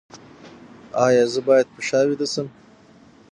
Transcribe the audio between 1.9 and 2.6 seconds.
ویده شم؟